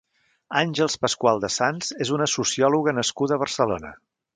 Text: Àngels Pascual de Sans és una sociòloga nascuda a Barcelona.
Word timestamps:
Àngels 0.61 0.95
Pascual 1.03 1.43
de 1.45 1.53
Sans 1.57 1.93
és 2.07 2.15
una 2.19 2.31
sociòloga 2.35 2.99
nascuda 3.03 3.39
a 3.41 3.45
Barcelona. 3.49 3.99